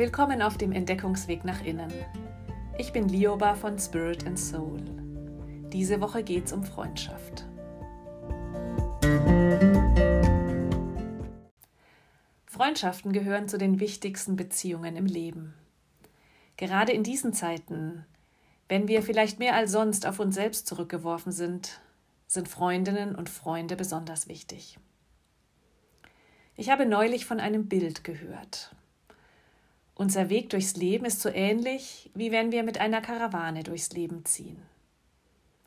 Willkommen 0.00 0.40
auf 0.40 0.56
dem 0.56 0.72
Entdeckungsweg 0.72 1.44
nach 1.44 1.62
innen. 1.62 1.92
Ich 2.78 2.90
bin 2.90 3.10
Lioba 3.10 3.54
von 3.54 3.78
Spirit 3.78 4.26
and 4.26 4.38
Soul. 4.38 4.80
Diese 5.74 6.00
Woche 6.00 6.22
geht's 6.22 6.54
um 6.54 6.64
Freundschaft. 6.64 7.44
Freundschaften 12.46 13.12
gehören 13.12 13.46
zu 13.46 13.58
den 13.58 13.78
wichtigsten 13.78 14.36
Beziehungen 14.36 14.96
im 14.96 15.04
Leben. 15.04 15.52
Gerade 16.56 16.92
in 16.92 17.02
diesen 17.02 17.34
Zeiten, 17.34 18.06
wenn 18.70 18.88
wir 18.88 19.02
vielleicht 19.02 19.38
mehr 19.38 19.54
als 19.54 19.70
sonst 19.70 20.06
auf 20.06 20.18
uns 20.18 20.34
selbst 20.34 20.66
zurückgeworfen 20.66 21.30
sind, 21.30 21.78
sind 22.26 22.48
Freundinnen 22.48 23.14
und 23.14 23.28
Freunde 23.28 23.76
besonders 23.76 24.28
wichtig. 24.28 24.78
Ich 26.56 26.70
habe 26.70 26.86
neulich 26.86 27.26
von 27.26 27.38
einem 27.38 27.68
Bild 27.68 28.02
gehört. 28.02 28.74
Unser 30.00 30.30
Weg 30.30 30.48
durchs 30.48 30.76
Leben 30.76 31.04
ist 31.04 31.20
so 31.20 31.28
ähnlich, 31.28 32.10
wie 32.14 32.32
wenn 32.32 32.52
wir 32.52 32.62
mit 32.62 32.80
einer 32.80 33.02
Karawane 33.02 33.64
durchs 33.64 33.90
Leben 33.90 34.24
ziehen. 34.24 34.56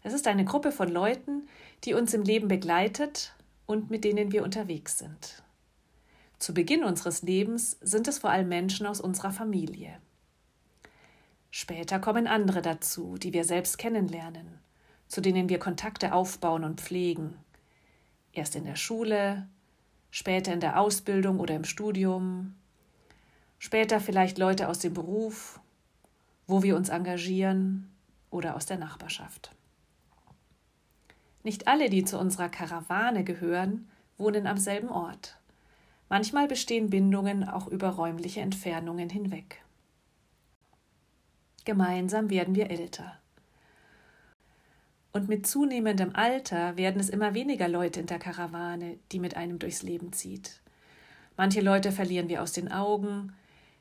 Es 0.02 0.12
ist 0.12 0.26
eine 0.26 0.44
Gruppe 0.44 0.72
von 0.72 0.90
Leuten, 0.90 1.48
die 1.84 1.94
uns 1.94 2.16
im 2.16 2.24
Leben 2.24 2.48
begleitet 2.48 3.36
und 3.68 3.92
mit 3.92 4.04
denen 4.04 4.32
wir 4.32 4.44
unterwegs 4.44 4.98
sind. 4.98 5.44
Zu 6.40 6.56
Beginn 6.56 6.84
unseres 6.84 7.22
Lebens 7.22 7.78
sind 7.82 8.08
es 8.08 8.18
vor 8.18 8.32
allem 8.32 8.50
Menschen 8.50 8.88
aus 8.88 9.00
unserer 9.00 9.32
Familie. 9.32 10.00
Später 11.52 12.00
kommen 12.00 12.26
andere 12.26 12.64
dazu, 12.64 13.20
die 13.20 13.34
wir 13.34 13.44
selbst 13.44 13.78
kennenlernen, 13.78 14.58
zu 15.10 15.22
denen 15.22 15.48
wir 15.48 15.60
Kontakte 15.60 16.12
aufbauen 16.12 16.64
und 16.64 16.82
pflegen. 16.82 17.38
Erst 18.32 18.56
in 18.56 18.66
der 18.66 18.78
Schule, 18.78 19.48
später 20.10 20.52
in 20.54 20.60
der 20.60 20.80
Ausbildung 20.80 21.40
oder 21.40 21.54
im 21.54 21.66
Studium, 21.66 22.56
später 23.64 24.02
vielleicht 24.02 24.38
Leute 24.38 24.68
aus 24.68 24.80
dem 24.80 24.94
Beruf, 24.94 25.62
wo 26.48 26.64
wir 26.64 26.76
uns 26.76 26.90
engagieren 26.90 27.90
oder 28.30 28.58
aus 28.58 28.66
der 28.66 28.78
Nachbarschaft. 28.78 29.56
Nicht 31.44 31.66
alle, 31.66 31.90
die 31.90 32.04
zu 32.04 32.20
unserer 32.20 32.50
Karawane 32.50 33.24
gehören, 33.24 33.88
wohnen 34.18 34.48
am 34.48 34.58
selben 34.58 34.90
Ort. 34.90 35.38
Manchmal 36.10 36.50
bestehen 36.50 36.90
Bindungen 36.90 37.48
auch 37.48 37.68
über 37.68 37.92
räumliche 37.92 38.42
Entfernungen 38.42 39.10
hinweg. 39.10 39.64
Gemeinsam 41.64 42.30
werden 42.30 42.56
wir 42.56 42.70
älter. 42.70 43.18
Und 45.14 45.30
mit 45.30 45.48
zunehmendem 45.48 46.14
Alter 46.18 46.76
werden 46.76 47.00
es 47.00 47.10
immer 47.10 47.34
weniger 47.34 47.70
Leute 47.70 48.02
in 48.02 48.08
der 48.08 48.20
Karawane, 48.20 49.00
die 49.14 49.20
mit 49.20 49.38
einem 49.38 49.58
durchs 49.58 49.84
Leben 49.84 50.12
zieht. 50.12 50.62
Manche 51.38 51.62
Leute 51.62 51.94
verlieren 51.94 52.28
wir 52.28 52.44
aus 52.44 52.52
den 52.52 52.70
Augen, 52.70 53.34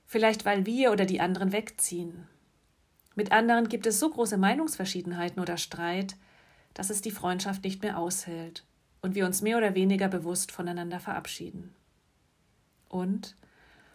vielleicht 0.07 0.45
weil 0.45 0.67
wir 0.67 0.93
oder 0.93 1.05
die 1.05 1.21
anderen 1.21 1.53
wegziehen. 1.53 2.27
Mit 3.15 3.33
anderen 3.33 3.69
gibt 3.69 3.87
es 3.87 3.99
so 3.99 4.11
große 4.11 4.39
Meinungsverschiedenheiten 4.39 5.41
oder 5.41 5.57
Streit, 5.57 6.17
dass 6.75 6.91
es 6.91 7.03
die 7.03 7.11
Freundschaft 7.11 7.65
nicht 7.65 7.83
mehr 7.83 7.99
aushält 7.99 8.65
und 9.03 9.15
wir 9.15 9.27
uns 9.27 9.43
mehr 9.43 9.59
oder 9.59 9.75
weniger 9.75 10.09
bewusst 10.09 10.53
voneinander 10.53 11.01
verabschieden. 11.01 11.75
Und 12.89 13.37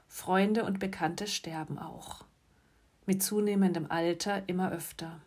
Freunde 0.08 0.64
und 0.64 0.80
Bekannte 0.80 1.28
sterben 1.28 1.80
auch. 1.80 2.26
Mit 3.06 3.24
zunehmendem 3.24 3.90
Alter 3.90 4.44
immer 4.48 4.72
öfter. 4.72 5.22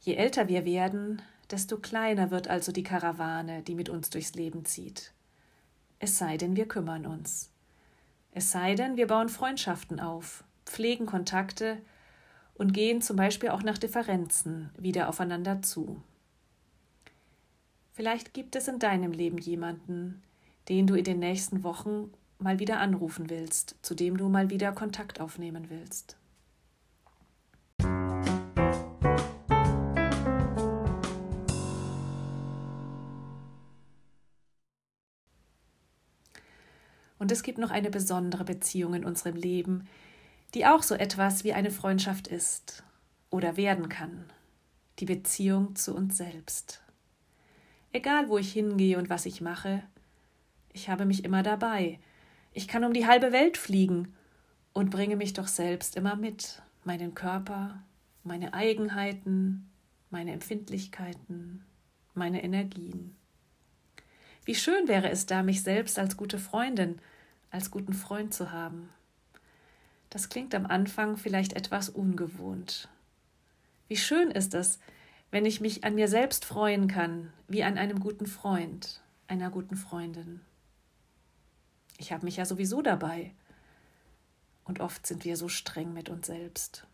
Je 0.00 0.14
älter 0.14 0.48
wir 0.48 0.64
werden, 0.64 1.22
desto 1.50 1.78
kleiner 1.78 2.30
wird 2.30 2.48
also 2.48 2.72
die 2.72 2.82
Karawane, 2.82 3.62
die 3.62 3.74
mit 3.74 3.88
uns 3.88 4.10
durchs 4.10 4.34
Leben 4.34 4.64
zieht. 4.64 5.12
Es 5.98 6.18
sei 6.18 6.36
denn, 6.36 6.56
wir 6.56 6.66
kümmern 6.66 7.06
uns. 7.06 7.51
Es 8.32 8.50
sei 8.50 8.74
denn, 8.74 8.96
wir 8.96 9.06
bauen 9.06 9.28
Freundschaften 9.28 10.00
auf, 10.00 10.44
pflegen 10.64 11.06
Kontakte 11.06 11.78
und 12.54 12.72
gehen 12.72 13.02
zum 13.02 13.16
Beispiel 13.16 13.50
auch 13.50 13.62
nach 13.62 13.78
Differenzen 13.78 14.70
wieder 14.76 15.08
aufeinander 15.08 15.62
zu. 15.62 16.02
Vielleicht 17.92 18.32
gibt 18.32 18.56
es 18.56 18.68
in 18.68 18.78
deinem 18.78 19.12
Leben 19.12 19.38
jemanden, 19.38 20.22
den 20.68 20.86
du 20.86 20.94
in 20.94 21.04
den 21.04 21.18
nächsten 21.18 21.62
Wochen 21.62 22.10
mal 22.38 22.58
wieder 22.58 22.80
anrufen 22.80 23.28
willst, 23.28 23.76
zu 23.82 23.94
dem 23.94 24.16
du 24.16 24.28
mal 24.28 24.48
wieder 24.48 24.72
Kontakt 24.72 25.20
aufnehmen 25.20 25.68
willst. 25.68 26.16
Und 37.22 37.30
es 37.30 37.44
gibt 37.44 37.58
noch 37.58 37.70
eine 37.70 37.88
besondere 37.88 38.42
Beziehung 38.42 38.94
in 38.94 39.04
unserem 39.04 39.36
Leben, 39.36 39.86
die 40.54 40.66
auch 40.66 40.82
so 40.82 40.96
etwas 40.96 41.44
wie 41.44 41.52
eine 41.52 41.70
Freundschaft 41.70 42.26
ist 42.26 42.82
oder 43.30 43.56
werden 43.56 43.88
kann. 43.88 44.24
Die 44.98 45.04
Beziehung 45.04 45.76
zu 45.76 45.94
uns 45.94 46.16
selbst. 46.16 46.82
Egal, 47.92 48.28
wo 48.28 48.38
ich 48.38 48.52
hingehe 48.52 48.98
und 48.98 49.08
was 49.08 49.24
ich 49.24 49.40
mache, 49.40 49.84
ich 50.72 50.88
habe 50.88 51.04
mich 51.04 51.24
immer 51.24 51.44
dabei. 51.44 52.00
Ich 52.54 52.66
kann 52.66 52.82
um 52.82 52.92
die 52.92 53.06
halbe 53.06 53.30
Welt 53.30 53.56
fliegen 53.56 54.16
und 54.72 54.90
bringe 54.90 55.14
mich 55.14 55.32
doch 55.32 55.46
selbst 55.46 55.94
immer 55.94 56.16
mit, 56.16 56.60
meinen 56.82 57.14
Körper, 57.14 57.84
meine 58.24 58.52
Eigenheiten, 58.52 59.70
meine 60.10 60.32
Empfindlichkeiten, 60.32 61.64
meine 62.14 62.42
Energien. 62.42 63.14
Wie 64.44 64.56
schön 64.56 64.88
wäre 64.88 65.08
es 65.08 65.26
da, 65.26 65.44
mich 65.44 65.62
selbst 65.62 66.00
als 66.00 66.16
gute 66.16 66.40
Freundin 66.40 66.98
als 67.52 67.70
guten 67.70 67.92
Freund 67.92 68.34
zu 68.34 68.50
haben. 68.50 68.88
Das 70.10 70.28
klingt 70.28 70.54
am 70.54 70.66
Anfang 70.66 71.16
vielleicht 71.16 71.52
etwas 71.52 71.88
ungewohnt. 71.88 72.88
Wie 73.88 73.96
schön 73.96 74.30
ist 74.30 74.54
es, 74.54 74.80
wenn 75.30 75.46
ich 75.46 75.60
mich 75.60 75.84
an 75.84 75.94
mir 75.94 76.08
selbst 76.08 76.44
freuen 76.44 76.88
kann, 76.88 77.32
wie 77.48 77.62
an 77.62 77.78
einem 77.78 78.00
guten 78.00 78.26
Freund, 78.26 79.02
einer 79.28 79.50
guten 79.50 79.76
Freundin. 79.76 80.40
Ich 81.98 82.12
habe 82.12 82.24
mich 82.24 82.36
ja 82.36 82.44
sowieso 82.44 82.82
dabei. 82.82 83.34
Und 84.64 84.80
oft 84.80 85.06
sind 85.06 85.24
wir 85.24 85.36
so 85.36 85.48
streng 85.48 85.92
mit 85.92 86.08
uns 86.08 86.26
selbst. 86.26 86.86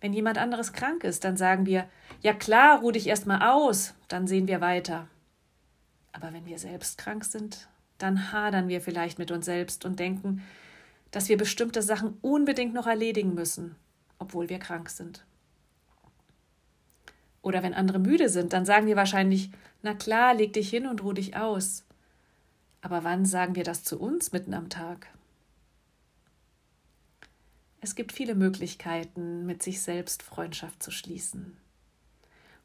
Wenn 0.00 0.12
jemand 0.12 0.36
anderes 0.36 0.72
krank 0.72 1.04
ist, 1.04 1.24
dann 1.24 1.36
sagen 1.36 1.64
wir, 1.64 1.88
ja 2.20 2.34
klar, 2.34 2.80
ruh 2.80 2.90
dich 2.90 3.06
erst 3.06 3.26
mal 3.26 3.50
aus, 3.50 3.94
dann 4.08 4.26
sehen 4.26 4.48
wir 4.48 4.60
weiter. 4.60 5.08
Aber 6.12 6.32
wenn 6.32 6.44
wir 6.44 6.58
selbst 6.58 6.98
krank 6.98 7.24
sind, 7.24 7.68
dann 8.02 8.32
hadern 8.32 8.68
wir 8.68 8.80
vielleicht 8.80 9.18
mit 9.18 9.30
uns 9.30 9.44
selbst 9.44 9.84
und 9.84 9.98
denken, 9.98 10.42
dass 11.10 11.28
wir 11.28 11.36
bestimmte 11.36 11.82
Sachen 11.82 12.16
unbedingt 12.20 12.74
noch 12.74 12.86
erledigen 12.86 13.34
müssen, 13.34 13.76
obwohl 14.18 14.48
wir 14.48 14.58
krank 14.58 14.90
sind. 14.90 15.24
Oder 17.42 17.62
wenn 17.62 17.74
andere 17.74 17.98
müde 17.98 18.28
sind, 18.28 18.52
dann 18.52 18.64
sagen 18.64 18.86
wir 18.86 18.96
wahrscheinlich, 18.96 19.50
na 19.82 19.94
klar, 19.94 20.34
leg 20.34 20.52
dich 20.52 20.70
hin 20.70 20.86
und 20.86 21.02
ruh 21.02 21.12
dich 21.12 21.36
aus. 21.36 21.84
Aber 22.80 23.04
wann 23.04 23.24
sagen 23.24 23.54
wir 23.54 23.64
das 23.64 23.84
zu 23.84 24.00
uns 24.00 24.32
mitten 24.32 24.54
am 24.54 24.68
Tag? 24.68 25.08
Es 27.80 27.94
gibt 27.94 28.12
viele 28.12 28.34
Möglichkeiten, 28.34 29.44
mit 29.44 29.62
sich 29.62 29.80
selbst 29.80 30.22
Freundschaft 30.22 30.82
zu 30.82 30.90
schließen. 30.90 31.56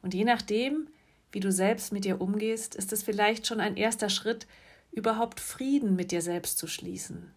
Und 0.00 0.14
je 0.14 0.24
nachdem, 0.24 0.88
wie 1.32 1.40
du 1.40 1.50
selbst 1.50 1.92
mit 1.92 2.04
dir 2.04 2.20
umgehst, 2.20 2.76
ist 2.76 2.92
es 2.92 3.02
vielleicht 3.02 3.46
schon 3.46 3.60
ein 3.60 3.76
erster 3.76 4.10
Schritt, 4.10 4.46
überhaupt 4.90 5.40
Frieden 5.40 5.96
mit 5.96 6.10
dir 6.10 6.22
selbst 6.22 6.58
zu 6.58 6.66
schließen, 6.66 7.32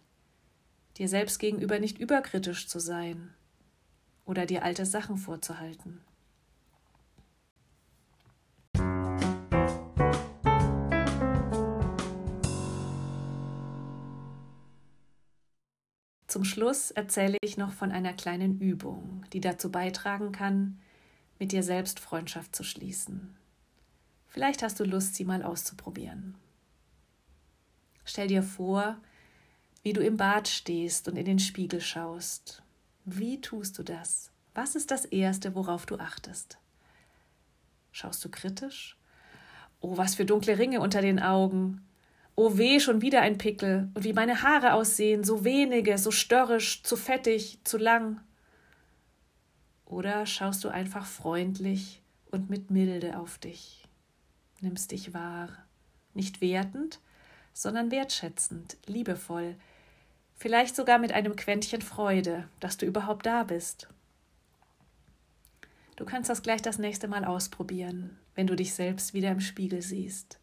dir 0.98 1.08
selbst 1.08 1.38
gegenüber 1.38 1.78
nicht 1.78 1.98
überkritisch 1.98 2.68
zu 2.68 2.78
sein 2.78 3.34
oder 4.24 4.46
dir 4.46 4.64
alte 4.64 4.86
Sachen 4.86 5.16
vorzuhalten. 5.16 6.00
Zum 16.32 16.44
Schluss 16.44 16.90
erzähle 16.90 17.36
ich 17.42 17.58
noch 17.58 17.72
von 17.72 17.92
einer 17.92 18.14
kleinen 18.14 18.58
Übung, 18.58 19.22
die 19.34 19.40
dazu 19.42 19.70
beitragen 19.70 20.32
kann, 20.32 20.80
mit 21.38 21.52
dir 21.52 21.62
selbst 21.62 22.00
Freundschaft 22.00 22.56
zu 22.56 22.64
schließen. 22.64 23.36
Vielleicht 24.28 24.62
hast 24.62 24.80
du 24.80 24.84
Lust, 24.84 25.14
sie 25.14 25.26
mal 25.26 25.42
auszuprobieren. 25.42 26.34
Stell 28.04 28.28
dir 28.28 28.42
vor, 28.42 28.96
wie 29.82 29.92
du 29.92 30.00
im 30.00 30.16
Bad 30.16 30.48
stehst 30.48 31.08
und 31.08 31.16
in 31.16 31.24
den 31.24 31.38
Spiegel 31.38 31.80
schaust. 31.80 32.62
Wie 33.04 33.40
tust 33.40 33.78
du 33.78 33.82
das? 33.82 34.30
Was 34.54 34.74
ist 34.74 34.90
das 34.90 35.04
Erste, 35.04 35.54
worauf 35.54 35.86
du 35.86 35.96
achtest? 35.96 36.58
Schaust 37.90 38.24
du 38.24 38.28
kritisch? 38.28 38.96
Oh, 39.80 39.96
was 39.96 40.14
für 40.14 40.24
dunkle 40.24 40.58
Ringe 40.58 40.80
unter 40.80 41.02
den 41.02 41.20
Augen. 41.20 41.84
Oh 42.36 42.56
weh, 42.56 42.80
schon 42.80 43.02
wieder 43.02 43.20
ein 43.20 43.38
Pickel. 43.38 43.90
Und 43.94 44.04
wie 44.04 44.12
meine 44.12 44.42
Haare 44.42 44.74
aussehen, 44.74 45.24
so 45.24 45.44
wenige, 45.44 45.98
so 45.98 46.10
störrisch, 46.10 46.82
zu 46.82 46.96
fettig, 46.96 47.58
zu 47.64 47.78
lang. 47.78 48.20
Oder 49.84 50.24
schaust 50.24 50.64
du 50.64 50.68
einfach 50.68 51.04
freundlich 51.04 52.00
und 52.30 52.48
mit 52.48 52.70
Milde 52.70 53.18
auf 53.18 53.36
dich, 53.36 53.84
nimmst 54.60 54.90
dich 54.90 55.12
wahr, 55.12 55.50
nicht 56.14 56.40
wertend, 56.40 56.98
sondern 57.52 57.90
wertschätzend, 57.90 58.76
liebevoll, 58.86 59.56
Vielleicht 60.42 60.74
sogar 60.74 60.98
mit 60.98 61.12
einem 61.12 61.36
Quäntchen 61.36 61.82
Freude, 61.82 62.48
dass 62.58 62.76
du 62.76 62.84
überhaupt 62.84 63.26
da 63.26 63.44
bist. 63.44 63.86
Du 65.94 66.04
kannst 66.04 66.28
das 66.28 66.42
gleich 66.42 66.60
das 66.60 66.78
nächste 66.78 67.06
Mal 67.06 67.24
ausprobieren, 67.24 68.18
wenn 68.34 68.48
du 68.48 68.56
dich 68.56 68.74
selbst 68.74 69.14
wieder 69.14 69.30
im 69.30 69.38
Spiegel 69.38 69.82
siehst. 69.82 70.40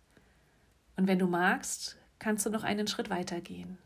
Und 0.95 1.07
wenn 1.07 1.19
du 1.19 1.27
magst, 1.27 1.97
kannst 2.17 2.45
du 2.45 2.49
noch 2.49 2.63
einen 2.63 2.87
Schritt 2.87 3.09
weiter 3.09 3.41
gehen. 3.41 3.77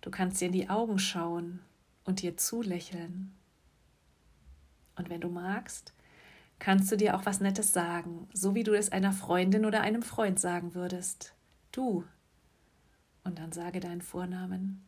Du 0.00 0.10
kannst 0.10 0.40
dir 0.40 0.46
in 0.46 0.52
die 0.52 0.70
Augen 0.70 0.98
schauen 0.98 1.60
und 2.04 2.22
dir 2.22 2.38
zulächeln. 2.38 3.34
Und 4.96 5.10
wenn 5.10 5.20
du 5.20 5.28
magst, 5.28 5.92
kannst 6.58 6.90
du 6.90 6.96
dir 6.96 7.14
auch 7.14 7.26
was 7.26 7.40
Nettes 7.40 7.74
sagen, 7.74 8.26
so 8.32 8.54
wie 8.54 8.62
du 8.64 8.72
es 8.72 8.90
einer 8.90 9.12
Freundin 9.12 9.66
oder 9.66 9.82
einem 9.82 10.00
Freund 10.00 10.40
sagen 10.40 10.74
würdest. 10.74 11.33
Du. 11.74 12.04
Und 13.24 13.38
dann 13.40 13.50
sage 13.50 13.80
deinen 13.80 14.00
Vornamen. 14.00 14.84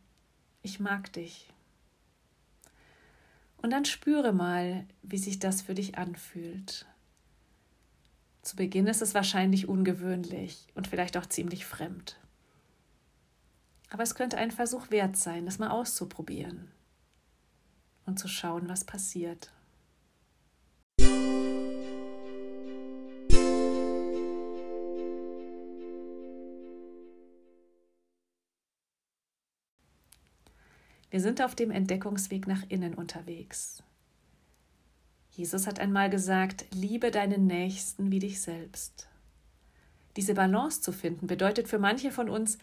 Ich 0.61 0.79
mag 0.79 1.11
dich. 1.11 1.53
Und 3.57 3.71
dann 3.71 3.83
spüre 3.83 4.31
mal, 4.31 4.87
wie 5.01 5.17
sich 5.17 5.39
das 5.39 5.61
für 5.61 5.73
dich 5.73 5.97
anfühlt. 5.97 6.85
Zu 8.41 8.55
Beginn 8.55 8.87
ist 8.87 9.01
es 9.01 9.13
wahrscheinlich 9.13 9.67
ungewöhnlich 9.67 10.67
und 10.75 10.87
vielleicht 10.87 11.17
auch 11.17 11.25
ziemlich 11.25 11.65
fremd. 11.65 12.17
Aber 13.89 14.03
es 14.03 14.15
könnte 14.15 14.37
ein 14.37 14.51
Versuch 14.51 14.89
wert 14.89 15.17
sein, 15.17 15.45
das 15.45 15.59
mal 15.59 15.69
auszuprobieren 15.69 16.71
und 18.05 18.17
zu 18.17 18.29
schauen, 18.29 18.69
was 18.69 18.85
passiert. 18.85 19.51
Wir 31.09 31.21
sind 31.21 31.41
auf 31.41 31.55
dem 31.55 31.71
Entdeckungsweg 31.71 32.47
nach 32.47 32.63
innen 32.67 32.93
unterwegs. 32.93 33.81
Jesus 35.31 35.67
hat 35.67 35.79
einmal 35.79 36.09
gesagt, 36.09 36.65
liebe 36.73 37.11
deinen 37.11 37.47
Nächsten 37.47 38.11
wie 38.11 38.19
dich 38.19 38.41
selbst. 38.41 39.07
Diese 40.15 40.33
Balance 40.33 40.81
zu 40.81 40.91
finden 40.91 41.27
bedeutet 41.27 41.67
für 41.67 41.77
manche 41.77 42.11
von 42.11 42.27
uns, 42.27 42.57